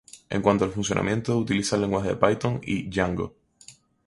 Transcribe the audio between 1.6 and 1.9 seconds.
el